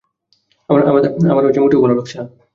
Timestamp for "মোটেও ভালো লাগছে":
1.57-2.15